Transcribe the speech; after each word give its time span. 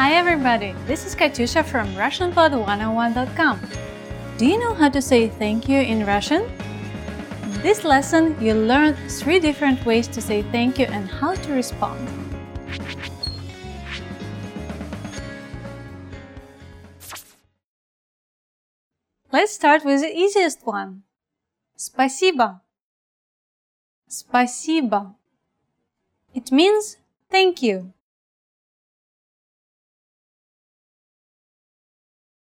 Hi 0.00 0.12
everybody, 0.12 0.74
this 0.86 1.06
is 1.06 1.16
Katyusha 1.16 1.64
from 1.64 1.88
RussianPod101.com. 1.94 3.60
Do 4.36 4.44
you 4.44 4.60
know 4.60 4.74
how 4.74 4.90
to 4.90 5.00
say 5.00 5.28
thank 5.28 5.70
you 5.70 5.80
in 5.80 6.04
Russian? 6.04 6.42
In 7.42 7.62
this 7.62 7.82
lesson, 7.82 8.36
you'll 8.38 8.66
learn 8.66 8.94
three 9.08 9.40
different 9.40 9.82
ways 9.86 10.06
to 10.08 10.20
say 10.20 10.42
thank 10.52 10.78
you 10.78 10.84
and 10.84 11.08
how 11.08 11.34
to 11.34 11.52
respond. 11.54 11.98
Let's 19.32 19.54
start 19.54 19.82
with 19.82 20.02
the 20.02 20.14
easiest 20.14 20.66
one. 20.66 21.04
Спасибо. 21.74 22.60
Спасибо. 24.08 25.14
It 26.34 26.52
means 26.52 26.98
thank 27.30 27.62
you. 27.62 27.94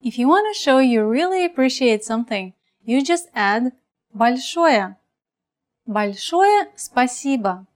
If 0.00 0.18
you 0.18 0.28
want 0.28 0.46
to 0.52 0.60
show 0.60 0.78
you 0.78 1.04
really 1.04 1.44
appreciate 1.44 2.04
something, 2.04 2.52
you 2.84 3.02
just 3.02 3.28
add 3.34 3.72
большое. 4.16 4.96
Большое 5.88 6.68
спасибо. 6.76 7.66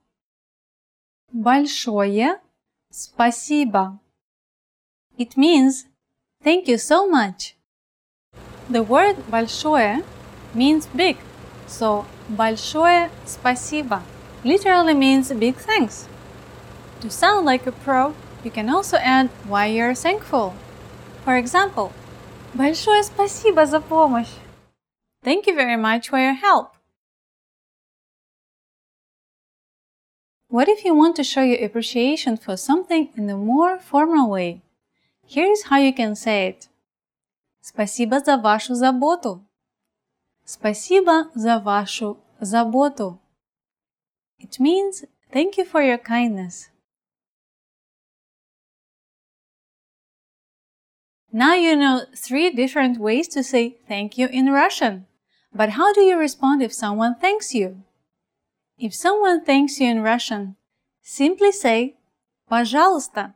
Большое 1.33 2.39
спасибо. 2.91 3.99
It 5.19 5.37
means 5.37 5.87
thank 6.43 6.69
you 6.69 6.79
so 6.79 7.09
much. 7.09 7.57
The 8.69 8.83
word 8.83 9.17
большое 9.31 10.05
means 10.55 10.87
big, 10.87 11.17
so 11.67 12.07
большое 12.29 13.11
спасибо 13.25 14.03
literally 14.45 14.95
means 14.95 15.33
big 15.33 15.57
thanks. 15.57 16.09
To 17.01 17.11
sound 17.11 17.47
like 17.47 17.67
a 17.67 17.73
pro, 17.73 18.15
you 18.45 18.51
can 18.51 18.69
also 18.69 18.97
add 18.99 19.29
why 19.47 19.67
you're 19.67 19.95
thankful. 19.95 20.55
For 21.25 21.37
example, 21.37 21.93
Большое 22.55 23.03
спасибо 23.03 23.67
за 23.67 23.81
помощь. 23.81 24.33
Thank 25.23 25.47
you 25.47 25.55
very 25.55 25.77
much 25.77 26.09
for 26.09 26.19
your 26.19 26.35
help. 26.35 26.71
What 30.49 30.69
if 30.69 30.85
you 30.85 30.95
want 30.95 31.15
to 31.17 31.23
show 31.23 31.43
your 31.43 31.65
appreciation 31.65 32.37
for 32.37 32.57
something 32.57 33.11
in 33.17 33.31
a 33.31 33.37
more 33.37 33.79
formal 33.79 34.29
way? 34.29 34.63
Here's 35.25 35.65
how 35.71 35.79
you 35.79 35.93
can 35.93 36.17
say 36.17 36.49
it. 36.49 36.69
Спасибо 37.61 38.19
за 38.19 38.37
вашу 38.37 38.75
заботу. 38.75 39.45
Спасибо 40.45 41.31
за 41.35 41.61
вашу 41.61 42.19
заботу. 42.41 43.21
It 44.41 44.59
means 44.59 45.05
thank 45.31 45.57
you 45.57 45.65
for 45.65 45.83
your 45.83 45.99
kindness. 45.99 46.71
Now 51.35 51.55
you 51.55 51.77
know 51.77 52.07
three 52.17 52.51
different 52.51 52.99
ways 52.99 53.29
to 53.29 53.43
say 53.43 53.77
thank 53.87 54.19
you 54.19 54.27
in 54.27 54.53
Russian. 54.53 55.07
But 55.55 55.71
how 55.71 55.93
do 55.93 56.01
you 56.01 56.19
respond 56.19 56.63
if 56.63 56.73
someone 56.73 57.15
thanks 57.15 57.55
you? 57.55 57.83
If 58.79 58.95
someone 58.95 59.45
thanks 59.45 59.79
you 59.81 59.89
in 59.89 60.03
Russian, 60.03 60.57
simply 61.03 61.53
say 61.53 61.97
пожалуйста. 62.51 63.35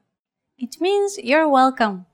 It 0.59 0.81
means 0.81 1.19
you're 1.19 1.49
welcome. 1.49 2.07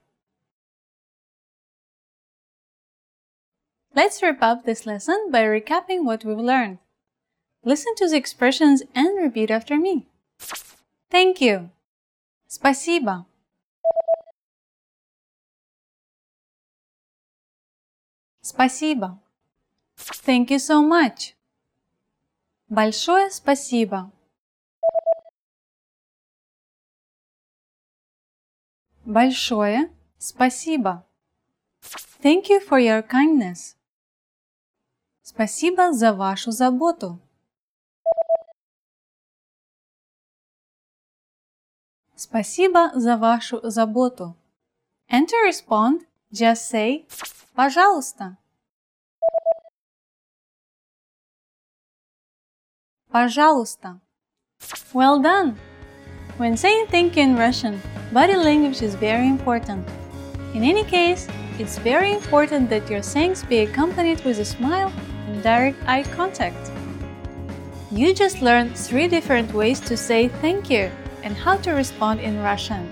Let's 3.95 4.23
wrap 4.23 4.43
up 4.43 4.65
this 4.65 4.87
lesson 4.87 5.31
by 5.31 5.43
recapping 5.43 6.05
what 6.05 6.25
we've 6.25 6.39
learned. 6.39 6.79
Listen 7.65 7.95
to 7.97 8.09
the 8.09 8.17
expressions 8.17 8.83
and 8.95 9.19
repeat 9.19 9.51
after 9.51 9.77
me. 9.77 10.07
Thank 11.11 11.41
you. 11.41 11.71
Спасибо. 12.49 13.27
Спасибо. 18.46 19.20
Thank 19.98 20.50
you 20.50 20.60
so 20.60 20.80
much. 20.80 21.34
Большое 22.70 23.32
спасибо. 23.32 24.12
Большое 29.04 29.92
спасибо. 30.20 31.04
Thank 32.22 32.50
you 32.50 32.60
for 32.62 32.80
your 32.80 33.02
kindness. 33.02 33.76
Спасибо 35.24 35.92
за 35.92 36.14
вашу 36.14 36.52
заботу. 36.52 37.20
Спасибо 42.16 42.92
за 42.94 43.18
вашу 43.18 43.60
заботу. 43.72 44.36
And 45.10 45.28
to 45.28 45.36
respond, 45.48 46.06
just 46.32 46.70
say 46.70 47.08
Пожалуйста. 47.56 48.38
Пожалуйста. 53.15 54.01
Well 54.93 55.21
done! 55.21 55.57
When 56.37 56.57
saying 56.57 56.87
thank 56.89 57.17
you 57.17 57.23
in 57.23 57.37
Russian, 57.37 57.81
body 58.13 58.35
language 58.35 58.83
is 58.83 58.95
very 58.95 59.29
important. 59.29 59.87
In 60.55 60.65
any 60.65 60.85
case, 60.85 61.29
it's 61.59 61.79
very 61.79 62.13
important 62.13 62.71
that 62.71 62.89
your 62.89 63.03
thanks 63.03 63.43
be 63.43 63.59
accompanied 63.59 64.25
with 64.25 64.39
a 64.39 64.45
smile 64.45 64.93
and 65.27 65.43
direct 65.43 65.79
eye 65.87 66.05
contact. 66.15 66.71
You 67.91 68.15
just 68.15 68.41
learned 68.41 68.77
three 68.77 69.09
different 69.09 69.53
ways 69.53 69.81
to 69.81 69.97
say 69.97 70.29
thank 70.29 70.71
you 70.71 70.91
and 71.23 71.37
how 71.37 71.57
to 71.59 71.73
respond 71.73 72.21
in 72.21 72.43
Russian. 72.43 72.89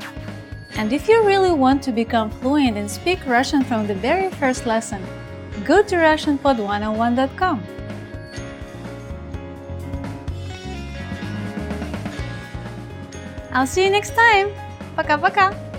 And 0.76 0.92
if 0.92 1.08
you 1.08 1.24
really 1.24 1.52
want 1.52 1.82
to 1.84 1.92
become 1.92 2.30
fluent 2.30 2.76
and 2.76 2.90
speak 2.90 3.24
Russian 3.26 3.64
from 3.64 3.86
the 3.86 3.94
very 3.94 4.30
first 4.30 4.66
lesson, 4.66 5.02
go 5.64 5.82
to 5.82 5.96
RussianPod101.com. 5.96 7.71
I'll 13.53 13.67
see 13.67 13.85
you 13.85 13.91
next 13.91 14.17
time. 14.17 14.49
Paka 14.97 15.17
paka. 15.17 15.72